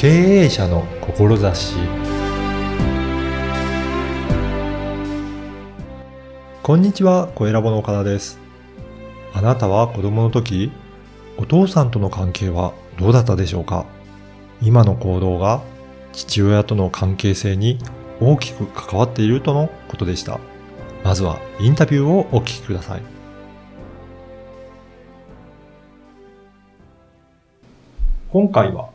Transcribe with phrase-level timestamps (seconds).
[0.00, 0.08] 経
[0.44, 1.76] 営者の志
[6.62, 8.38] こんにちは、小ラボの岡田です。
[9.34, 10.72] あなたは子供の時、
[11.36, 13.84] お父さんとの関係はどうだったでしょうか？
[14.62, 15.60] 今の行動が
[16.14, 17.78] 父親との関係性に
[18.22, 20.40] 大きく関わっているとのことでした。
[21.04, 23.02] まずはインタビューをお聞きください。
[28.30, 28.88] 今回は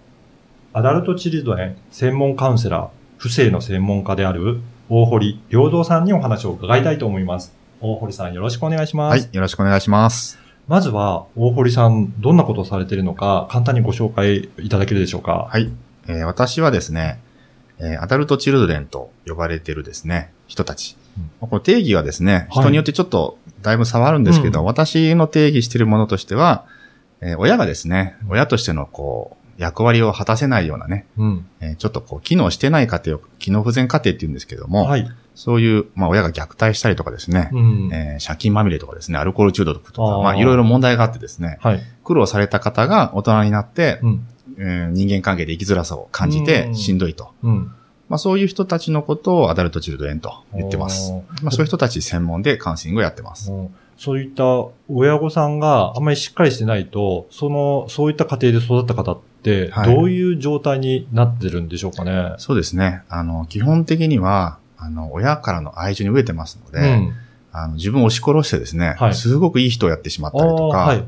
[0.78, 7.56] アダルトチルドレン専門カウンセラー、不正の専門家である大堀良道さんにお話を伺いたいと思います。
[7.80, 9.22] 大堀さんよろしくお願いします。
[9.22, 10.38] はい、よろしくお願いします。
[10.68, 15.48] まずは、大堀さん、どんなことをされているのか、簡単にご紹介いただけるでしょうか。
[15.50, 15.72] はい、
[16.10, 17.22] えー私はですね、
[17.80, 20.98] えーアダルトチルドレンと呼ばれているですね、人たち。
[21.40, 26.66] この定義はですね、はい人によってちょっとだいぶ差はあるんですけど、うん私の定義しているものとしては、
[27.22, 31.46] えー親がですね、親としてのこう、役割を果たせないようなね、うん。
[31.62, 35.10] えーちょっとこう、機能してない家庭を、機能不全家庭って言うんですけども、はい。
[35.34, 37.90] そういう、まあ親が虐待したりとかですね、うん。
[37.94, 41.82] えー借金まみれとかですね、アルコール中毒とか、あーまあいろいろ問題があってですね、はい。
[42.04, 44.28] 苦労された方が大人になって、うん。
[44.58, 47.32] えー人間関係で生きづらさを感じてうんしんどいと。
[47.44, 47.72] うん。
[48.08, 51.12] まあそういう人たちのことをアダルトチルドレンと言ってます。
[51.42, 53.52] まあそういう人たち専門でカウンセリングをやってます。
[53.52, 54.44] うんそういった
[54.90, 59.20] 親御さんがあんまりしっかりしてないと、その、そういった家庭で育った方っ
[59.85, 62.35] どういう状態になってるんでしょうかね？
[62.38, 63.04] そうですね。
[63.10, 67.13] あの、基本的には、あの、親からの愛情に飢えてますので、うん。
[67.57, 71.07] あの自分を押し殺してですね、はいすごくいい人をやってしまったりとか、はい。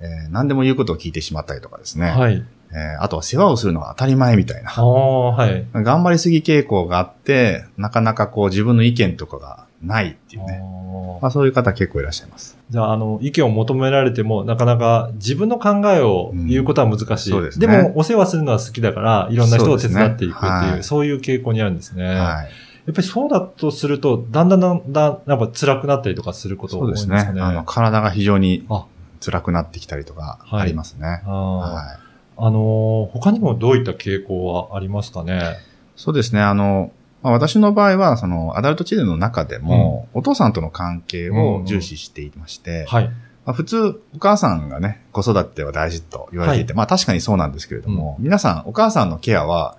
[0.00, 2.44] えー何でも言うことを聞いてしまったりとかですね、はい。
[2.72, 5.66] えーあとは世話をするのが当たり前みたいなあ、あ、はい。
[5.72, 10.60] 頑張りすぎ傾向があって、なかなかこう自分の意見とかがないっていうね。
[10.60, 12.56] あーまあそういう方結構いらっしゃいます。
[12.70, 17.32] じゃあ、あの、意見を求められても、なかなか自分の考えを言うことは難しい。
[17.32, 22.04] うんそうですねも、お世話するのは好きだから、いろんな人を手伝っていくっていう、そうねはいそういう傾向にあるんですね。
[22.04, 22.14] はい。
[22.14, 27.34] やっぱりそうだとすると、だんだんだんだん、なんか辛くなったりとかすることがそう多いんですかね。
[27.34, 27.42] ですね。
[27.42, 28.86] あの、体が非常にあ
[29.20, 31.22] 辛くなってきたりとかはいありますね。
[31.26, 32.07] はい。
[32.38, 35.56] あのー他にもどういった傾向はありますかね？
[35.96, 36.40] そうですね。
[36.40, 43.08] あの、まあ、私の場合は、その、アダルトチルの中でも、お父さんとの関係を重視していまして、はい。
[43.08, 43.12] ま
[43.46, 49.76] あ、普通、お母さんがね、子育ては大事と言われていて、まあ確かにそうなんですけれども、皆さん、お母さんのケアは、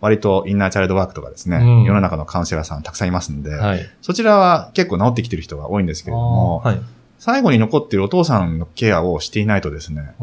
[0.00, 3.86] 割とインナーチャイルドワークとかですね、うん世の中のカウンセラーさんたくさんいますんで、はい。
[4.00, 6.80] そちらは結構治ってきてる人が多いんですけれども、はい。
[7.20, 10.14] 最後に残っているお父さんのケアをしていないとですね、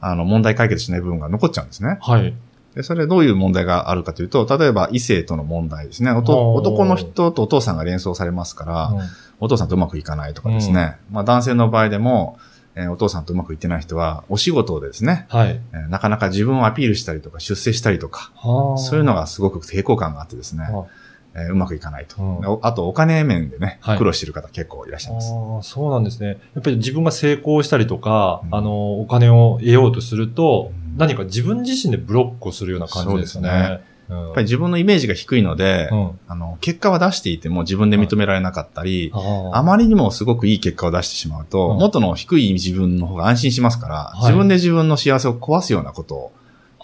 [0.00, 1.96] あの、問題解決しない部分が残っちゃうんですね。
[2.02, 2.34] はい。
[2.74, 6.10] で、それどういう問題があるかというと、例えば異性との問題ですね。
[6.10, 9.00] 男の人とお父さんが連想されますから、うん
[9.40, 10.98] お父さんとうまくいかないとかですね。
[11.10, 12.38] まあ男性の場合でも、
[12.76, 15.60] えーお父さんとうまくいってない人は、お仕事でですね、はい。
[15.72, 20.84] えーなかなか自分をアピールしたりとか、出世したりとか、はあそういうのがすごく抵抗感があってですね、あ
[21.34, 22.22] えーうまくいかないと。
[22.22, 25.32] うんおあと、お金面でね、はい苦労している方結構いらっしゃいます。
[25.32, 26.38] ああ、そうなんですね。
[26.54, 33.48] やっぱり自分が成功したりとか、うんあの、お金を得ようとすると、うん何か自分自身でブロックをするような感じですね。
[33.48, 33.82] そうですね。
[34.10, 36.18] ややっぱり自分のイメージが低いので、うん。
[36.28, 46.32] あの、結果は出していても自分で認められなかったり、ああまりにもすごくいい結果を出してしまうと、うん元の低い自分の方が安心しますから、はい自分で自分の幸せを壊すようなことを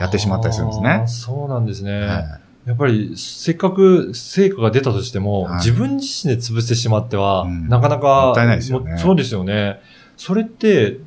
[0.01, 1.05] やってしまったりするんですね。
[1.07, 2.01] そうなんですね。
[2.01, 5.55] はいやっぱり、せっかく成果が出たとしても、はい。
[5.57, 7.69] 自分自身で潰してしまっては、うん。
[7.69, 8.93] なかなか、もったいないですよね。
[8.93, 9.81] もそうですよね。
[10.17, 10.99] それって、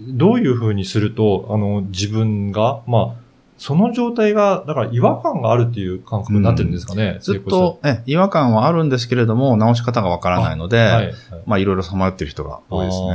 [0.00, 3.22] どういうふうにすると、あの、自分が、まあ、
[3.58, 11.42] その状態が、だから違和感があるっていう感覚になってるんですかね、ずっと、え、違和感はあるんですけれども、直し方がわからないので、成功して、はい。
[11.46, 13.12] まあいろいろさまよってる人が多いですね。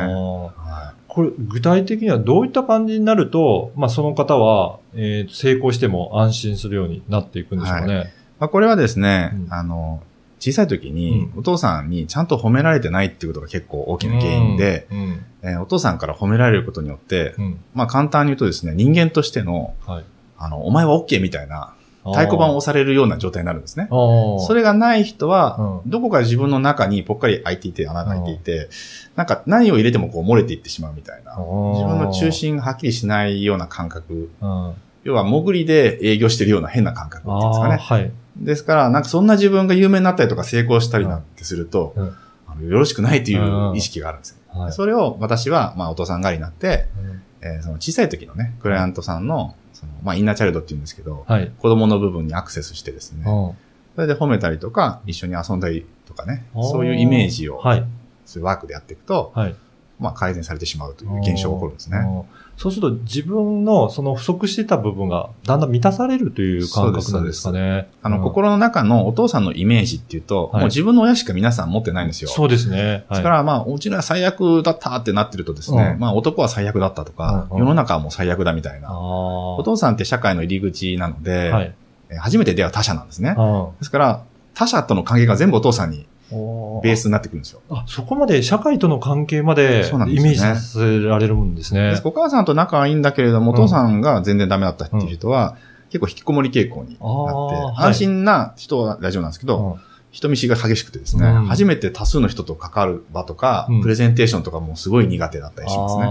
[1.07, 8.13] これ、具体的にはどういった感じになると、まあ、その方は、えー成功しても安心するようになっていくんでしょうかね。
[8.39, 9.53] まあ、これはですね、うん。
[9.53, 10.03] あの、
[10.39, 15.25] 小さい時にお父さんにちゃんと褒められてないっていうことが結構大きな原因で、うん、うん。
[15.41, 17.59] えーお父さんから褒められることによって、うん。
[17.73, 20.05] まあ簡単に言うとですね、人間としての、はい。
[20.37, 21.73] あの、お前は OK みたいな
[22.13, 23.87] 太鼓判を押されるような状態になるんですね。
[23.89, 28.69] そそれがない人は、うどこか自分の中にぽっかり開いていて、穴が開いていて、
[29.15, 31.31] なんか何を入れてもこう漏れていってしまうみたいな。
[31.37, 34.29] 自分の中心がはっきりしないような感覚。
[34.41, 34.73] うん、
[35.03, 37.77] 要は潜りで営業してるような変な感覚っていうんですかね。
[37.77, 38.11] はい。
[38.37, 42.15] ですから、なんかそんな自分が有名になったりとか成功したりなんてすると、うん
[42.49, 44.37] あのよろしくないという意識があるんですよ。
[44.59, 51.51] はいそれを私は、まあお父さん代わりになって、うんえーその小さい時のね、クライアントさんの、そのまあインナーチャイルドって言うんですけど、はい。
[51.59, 53.57] 子供の部分にアクセスしてですね、うん
[53.95, 57.83] それで褒めたりとか、一緒に遊んだりとかね、そういうイメージを、はい。
[58.27, 59.55] そういうワークでやっていくと、はい。
[59.99, 61.97] まあ改善されてしまうという現象が起こるんですね。
[61.97, 67.87] うんそうすると自分のその不足してた部分がだんだん満たされるという感覚なんですかね。
[68.01, 72.29] あの、うん心の中のお父さんのイメージっていうと、はいもう自分の親しか皆さん持ってないんですよ。
[72.29, 73.05] そうですね。
[73.11, 78.89] ですから、まあ、うちのは最悪だったってなってるとですね、うんまあ、男は最悪だったとか、うんうん世の中はもう最悪だみたいな。
[78.89, 81.75] あお父さんって社会の入り口なので、はい。
[82.09, 83.35] えー初めて出会う他者なんですね。
[83.37, 84.23] あですから、
[84.55, 87.61] 他者との関係が全部お父さんにーベースになってくるんですよ。
[87.69, 91.91] あ、そこまで社会との関係までイメージさせられるんですね。
[91.91, 92.01] です。
[92.05, 93.57] お母さんと仲はいいんだけれども、うん。
[93.57, 95.57] お父さんが全然ダメだったっていう人は、
[95.89, 99.87] 結構引きこもり傾向になって、安心な人は大丈夫なんですけど、うん
[100.17, 106.03] 人見知りが激しくてですね、うん初めて多数の人と関わる場とか、うんプレゼンテーションとかもすごい苦手だったりしますね。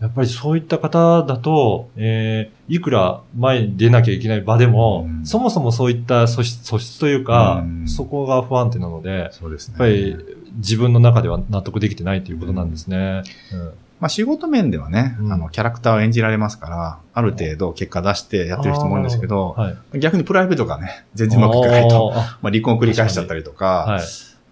[0.00, 9.74] やっぱりそういった方だと、えー、いくら前に出なきゃいけない場でも、うんそもそもそういった素質素質というか、うんそこが不安定なので、やそうですね。
[9.76, 10.16] っぱり
[10.56, 13.22] 自分の中では納得できてないということなんですね。
[13.54, 19.98] うんまあ仕事面ではね、うんあの、キャラクターを演じられますから、ある程度結果出してやってる人も多いんですけど、はい。
[19.98, 24.02] 逆にプライベートがね、全然うまくいかないと、まあ離婚を繰り返しちゃったりとか、はい。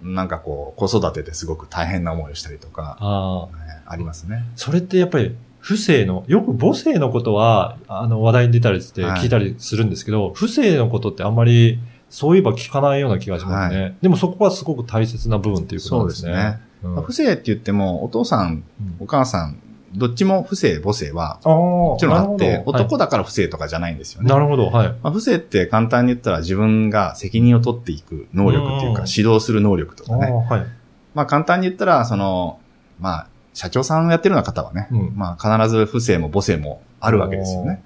[0.03, 3.57] なんかこう、子育てですごく大変な思いをしたりとか、ああ。
[3.57, 4.45] ねありますね。
[4.55, 11.81] それってやっぱり、不正の、よく母性のことは、あの、話題に出たりしてはい聞いたりするんですけど、不正のことってあんまり、
[12.11, 13.97] そういえば聞かないような気がしますね。
[14.01, 16.33] でもそこはすごく大切な部分っていうことなんですね。
[16.33, 19.61] そうですねうんまあ不正って言っても、お父さん、うんお母さん、
[19.95, 24.31] どっちも不正、母性は、もちろんあって、男だから不正とかじゃないんですよね。
[24.31, 24.89] はいなるほど、はい。
[25.03, 30.31] まあ、不正って簡単に言ったら自分が責任を取っていく能力っていうか、うん指導する能力とかね。
[30.31, 30.67] はい。
[31.15, 32.61] まあ簡単に言ったら、その、
[33.01, 37.83] まあ、社長さんをやってるような方はね、うんまあ必ず不正も母性もあるわけですよね。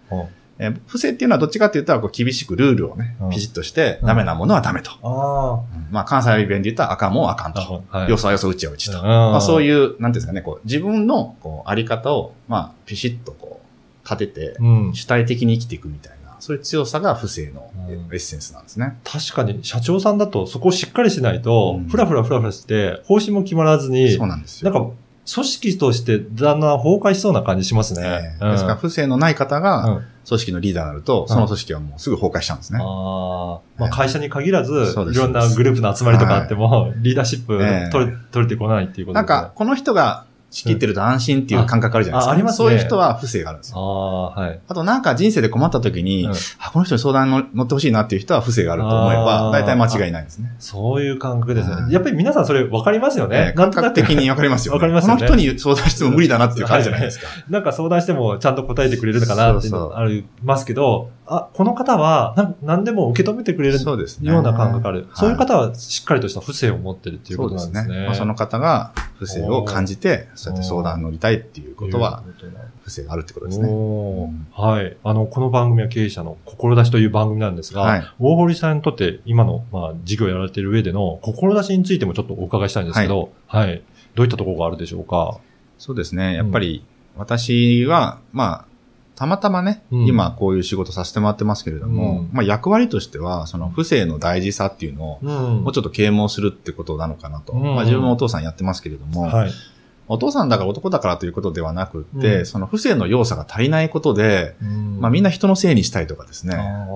[0.62, 4.90] えー不正っていうのはどっちかって言ったらこう厳しくルールをねうん、ピシッとして、うんダメなものはダメと。
[5.02, 5.60] あ
[5.90, 7.84] まあ関西弁で言ったら赤も赤んあ、と。
[7.90, 8.10] はい。
[8.10, 8.98] よそはよそ、うちはうちと。
[8.98, 14.94] うんまあそういう、なんていうんですかね、こう自分のこうあり方を、まあピシッとこう立てて、うん。
[14.94, 18.98] 主体的に生きていくみたいな、そういう強さが不正のうんエッセンスなんですね。
[19.04, 24.70] 確かに、社長さんだとそこをしっかりしないとうん、ふらふらふらふらして、方針も決まらずに、そうなんですよ。
[24.70, 24.90] なんか、
[25.32, 28.02] 組織としてだんだん崩壊しそうな感じしますね。
[28.40, 28.48] うん。
[28.48, 30.04] ええですから、不正のない方うがん。
[30.26, 32.78] 組織のリーダーになると、その組織はもうすぐ崩壊しちゃうんですね。
[32.80, 33.96] ああ、まあええ。
[33.96, 34.72] 会社に限らず、
[35.10, 37.90] いろんなグループの集まりとかあっても、リーダーシップええ。
[37.90, 39.34] 取れ、取れてこないっていうことですね。
[39.34, 42.30] なんか、この人が仕切ってると安心っていう感覚あるじゃないですか。
[42.30, 43.84] あありますねそういう人は不正があるんですあよ。
[43.84, 44.60] あ、はい。
[44.68, 50.54] あとなんか人生で困った時に、うんあこの人に相談に乗ってほしいなっていう人は不正があると思えあば、ー大体間違いないですね。
[50.58, 51.86] そういう感覚ですねう。
[51.88, 53.54] んやっぱり皆さんそれ分かりますよね。
[53.56, 54.74] 感覚的にわかりますよ、ね。
[54.76, 57.26] わかりますよねこの人に相談しても無理だなっていう感じじゃないですか。
[57.48, 63.78] なんか相談してもちゃんと答えてくれるのかなっていうのありますけど、あ、この方はなん何でも受け止めてくれる。
[63.82, 65.06] ような感覚ある。
[65.14, 68.04] そういうはい方はしっかりとした不正を持ってるっていうことなんですね。
[68.06, 72.22] まあ、その方が不正を感じて、そうやって相談に乗りたいっていうことは、
[72.84, 73.68] 不正があるってことですね。
[74.52, 74.96] はい。
[75.02, 83.82] あの、この番組は経営者の志という番組なんですが、はい大堀さんにとって今の、まあ、事業をやられている上での志についてもちょっとお伺いしたいんですけど、はい。
[84.14, 85.38] どういったところがあるでしょうか？
[85.78, 86.34] そうですね。
[86.34, 86.84] やっぱり、
[87.16, 88.64] 私は、まあ、
[89.22, 90.06] たまたまね、うん。
[90.06, 92.30] 今こういう仕事させてもらってますけれども、うん。
[92.32, 95.62] まあ役割としては、その不正の大事さっていうのを、うん。
[95.62, 97.52] もうちょっと啓蒙するってことなのかなと。
[97.52, 97.62] うん。
[97.62, 99.52] まあ自分もお父さんやってますけれども、はい。
[100.08, 102.46] お父さんだから男だからということではなくって、うん。
[102.46, 104.56] その不正の要素が足りないことで、
[104.98, 106.86] まあみんなな人のせいにしたいとかですね、あ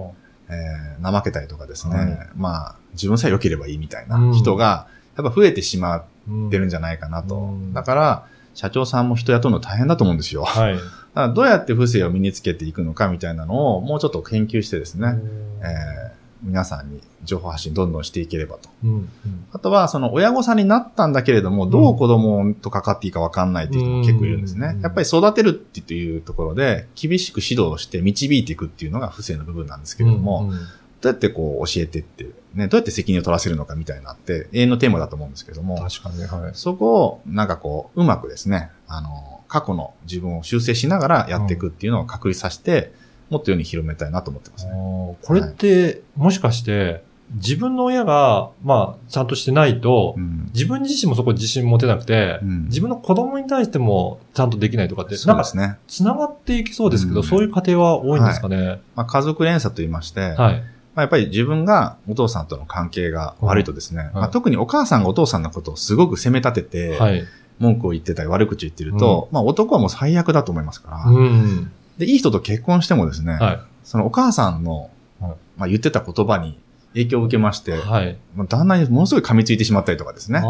[0.49, 2.29] えー怠けたりとかですね、はい。
[2.35, 4.35] まあ自分さえ良ければいいみたいなうん。
[4.35, 7.37] 人が、やっぱ増えてしまーってるんじゃないかなと。
[7.37, 7.73] うん。
[7.73, 10.45] だから、社長さんも人雇うの大変だと思うんですよ。
[10.45, 10.75] はい。
[10.75, 15.15] だからどうやって不正を身につけていくのかみたいなのをもうちょっと研究してですね、
[15.63, 18.69] えー皆さんに情報発信どんどんしていければと。
[18.85, 19.11] うんうん
[19.53, 24.75] あとは、その親御さんになったんだけれども、どう子供と関わっていいか分かんないっていう人も結構いるんですね。
[24.77, 30.59] うんやっぱり育てるっていうところで、厳しく指導して導いていくっていうのが不正の部分なんですけれども、うんうん
[31.07, 36.51] どうやってこう教えてって、ね、どうやって責任を取らせるのかみたいなって永遠のテーマだと思うんですけども、確かに、はい。
[36.55, 42.93] そこをなんかこう、うまくですね、あの、過去の自分を修正しながらやっていくっていうのを確立させて、
[43.31, 44.75] もっと世に広めたいなと思ってますあね。
[44.77, 55.77] ーこれって、もしかして、自分の親が、まあ、ちゃんとしてないと、うん自分自身もそこに自信持てなくて、うん自分の子供に対してもちゃんとできないとかって、そうんですね。
[55.87, 58.81] 繋がっていきそうですけど、うんそういう家庭は多いんですかね？
[58.95, 60.63] まあ、家族連鎖と言いまして、はい。
[60.97, 67.25] まあ、やっぱり自分がお父さんとの関係が悪いとですね、まあ、特にお母さんがお父さんのことをすごく責め立てて、はい。
[67.59, 71.71] 文句を言ってたり悪口言ってると、まあ男はもう最悪だと思いますから、うん。
[71.99, 73.61] で、いい人と結婚してもですね、はい。
[73.85, 75.35] そのお母さんの、はい。
[75.57, 76.59] まあ言ってた言葉に
[76.93, 78.19] 影響を受けまして、はい。
[78.35, 80.45] まあ旦那にものすごい噛みついてしまったりとかですね、す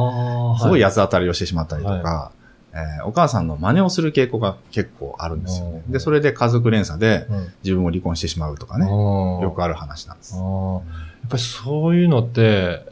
[0.69, 2.46] ごいや八つ当たりをしてしまったりとか、え
[2.77, 5.83] えーお母さんの真似をする傾向が結構あるんですよね。
[5.87, 10.37] うんで、それで家族連鎖でうん自分を離婚してしまうとかね、よよくある話なんです。
[10.37, 12.85] やっぱりそういうのって、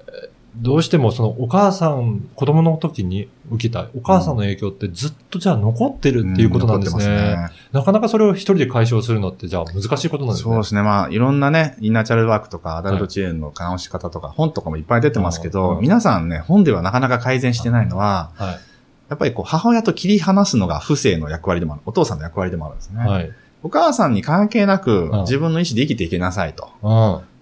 [0.56, 7.04] どうしてもそのお母さん、子供の時に受けたお母さんの影響ってずっとじゃあ残ってるっていうことなんですね。
[7.04, 10.52] 残ってますねなかなかそれを一人で解消するのってじゃあ難しいことなんですね。
[10.52, 10.82] そうですね。
[10.82, 18.74] まあ、いろんなね、インナーチャルワークとか、アダルトチェーンの直し方とか、本とかもいっぱい出てますけど、うん皆さんね、本ではなかなか改善してないのは、はい。
[19.08, 21.82] やっぱりこう、母親と切り離すのが父性の役割でもある。
[21.87, 23.00] お父さんの役割でもあるんですね。
[23.00, 23.32] はい。
[23.62, 26.70] お母さんに関係なくうん、自分の意思で生きていけなさいと。
[26.82, 26.90] うん。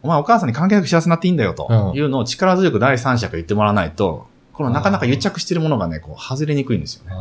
[0.02, 7.12] お前お母さんに関係なく幸せになっていいんだよとうんいうのを力強く第三者が言ってもらわないと、このなかなか癒着してるものがね、こう、外れにくいんですよね。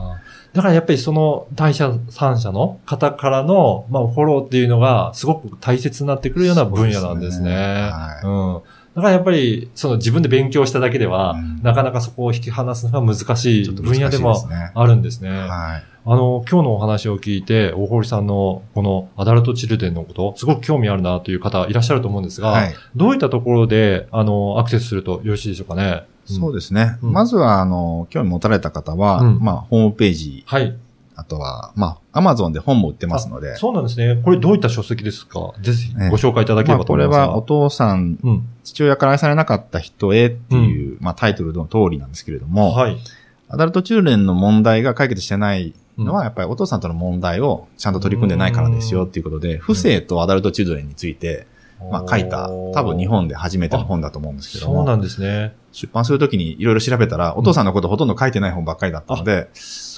[0.54, 7.46] だからやっぱりその第三者の方からの、まあ、フォローっていうのがすごく大切になってくるような分野なんですね。
[7.46, 8.62] すねはいうん。
[8.96, 14.72] だからやっぱり、その自分で勉強しただけでは、うんなかなかそこを引き離すのが難しい分野でもすね。
[14.74, 15.30] あるんですね。
[15.30, 15.84] はい。
[16.04, 22.74] あの、今日のお話を聞いて、大堀さんのこのアダルトチルデンのこと、すごく興味あるなという方いらっしゃると思うんですが、はい。
[22.96, 26.04] どういったところで、あの、アクセスするとよろしいでしょうかね。
[26.26, 26.98] そうですね。
[27.04, 30.76] うんまずは、あの、興味持たれた方は、うんまあ、ホームページ、はい。
[31.22, 34.20] あとは、まあ、アマゾンで本も売ってますので、そうなんですね。
[34.24, 35.54] これどういった書籍ですか？
[35.62, 37.28] ぜひええご紹介いただけれまあ、こればと思いますが。
[37.28, 38.48] はお父さん、うん。
[38.64, 42.98] 父親から愛されなかった人へっていう、まあ、タイトルの通りなんですけれども、はい。
[43.50, 51.46] アダルト中年の問題が解決してないのは、やっぱりお父さんとの問題をちゃんと取り組んでないからですよっていうことで、不正とアダルトチルドレンについて、
[51.92, 55.54] まあ、書いた、多分日本で初めての本だと思うんですけども、そうなんですね。
[55.72, 59.50] 出版するときにいろいろ調べたら、お父さんのことほとんど書いてない本ばっかりだったので、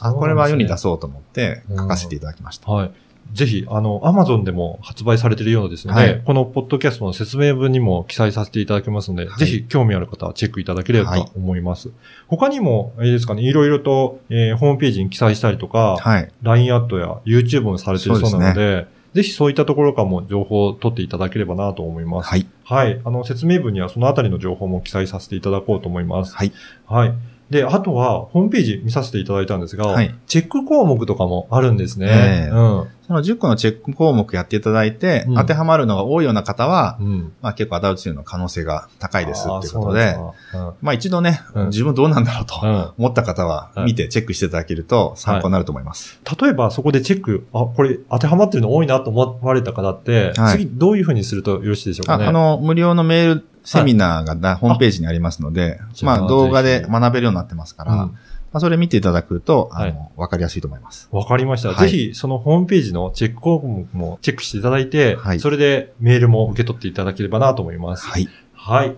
[0.02, 2.72] あ、これは世に出そうと思って書かせていただきました。
[2.72, 2.92] はい。
[3.32, 11.90] ぜひ、あの、アマゾンでも発売されているようですので、はいこのポッドキャストの説明文にも記載させていただきますので、はいぜひ興味ある方はチェックいただければと思います。
[12.28, 16.32] 他にも、あれですかね、いろいろと、えーホームページに記載したりとか、はい。
[16.44, 22.30] LINE アットや YouTube もされているそうなのそで、ぜひそういったところからも情報を取っていただければなと思います。
[22.30, 22.48] はい。
[22.64, 23.02] はい。
[23.06, 26.36] あの、説明文にはそのあたりの情報も記載させていただこうと思います。
[26.36, 26.52] はい。
[26.88, 27.14] はい。
[27.50, 32.08] で、あとは、ホームページ見させていただいたんですが、はいチェック項目とかもあるんですね。
[32.10, 32.88] ええうん。
[33.06, 35.36] その10個のチェック項目やっていただいて、うん。
[35.36, 37.34] 当てはまるのが多いような方は、うん。
[37.42, 41.68] まあ結構アダルトの可能性が高いですっていうことで、そうなんまあ一度ね、うん。
[41.68, 42.94] 自分どうなんだろうと。
[42.98, 46.20] 思った方ははい見てチェックしていただけると参考になると思います。
[46.42, 50.58] 例えばそこでチェック、あ、これ当てはまってるの多いなと思われた方って、はい。
[50.58, 52.26] 次どういうふうにするとよろしいでしょうかね？
[52.26, 58.18] ああの、無料のメールセミナーがなホームページにありますので、まあ動画で学べるようになってますから、うん
[58.54, 61.10] まあそれ見ていただくと、あはいの、わかりやすいと思います。
[61.12, 61.70] わかりました。
[61.70, 68.06] はいぜひ、そのホームページのチェック項目もチェックしていただいて、はいそれでメールも受け取っていただければなと思います。
[68.08, 68.30] はい。
[68.54, 68.96] はい。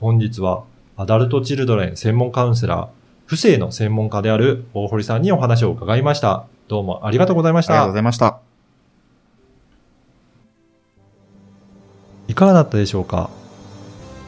[0.00, 0.64] 本日は、
[0.96, 2.88] アダルトチルドレン専門カウンセラー、
[3.26, 6.46] 不正の専門家である大堀さんにお話を伺いました。
[6.68, 7.94] どうもありがとうございましたありがとうご。
[7.94, 8.38] ざいました。
[12.28, 13.28] いかがだったでしょうか？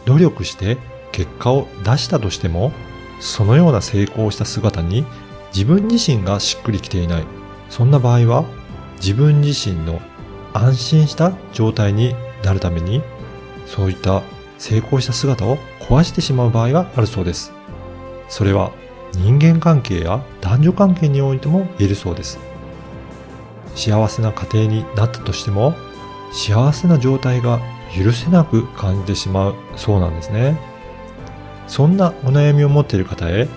[0.05, 0.77] 努力して
[1.13, 2.73] 結果を出したとしても、
[3.21, 5.05] そのような成功した姿に
[5.55, 7.25] 自分自身がしっくりきていない。
[7.71, 8.45] そんな場合は、
[8.97, 10.01] 自分自身の
[10.53, 13.03] 安心した状態になるために、
[13.67, 14.23] そういった
[14.59, 17.53] 成功した姿を壊してしまう場合があるそうです。
[18.29, 18.73] それは
[19.15, 22.39] 人間関係や男女関係においても言えるそうです。
[23.75, 25.75] 幸せな家庭になったとしても、
[26.33, 27.61] 幸せな状態が
[27.97, 30.76] 許せなく感じてしまうそうなんですね。
[31.67, 33.49] そんなお悩みを持っている方へ、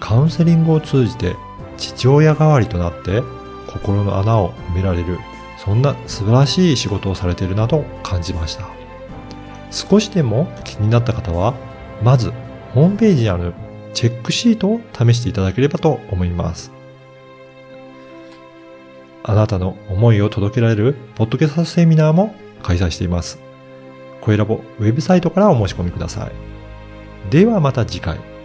[0.00, 1.34] カウンセリングを通じて
[1.76, 3.22] 父親代わりとなって
[3.66, 5.18] 心の穴を埋められる、
[5.58, 8.68] そんな素晴らしい仕事をされているなと感じました。
[9.70, 11.54] 少しでも気になった方は、
[12.02, 12.32] まず
[12.74, 13.54] ホームページにある
[13.94, 16.70] チェックシートを試していただければと思います。
[19.24, 23.40] あなたの思いを届けられるポッドキャストセミナーも開催しています。
[24.20, 26.55] 声ラボウェブサイトからお申し込みください。
[27.30, 28.35] ではまた次回。